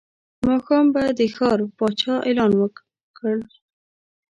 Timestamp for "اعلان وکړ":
2.27-3.35